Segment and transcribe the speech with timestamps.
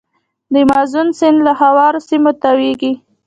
[0.53, 2.93] د مازون سیند له هوارو سیمو تویږي.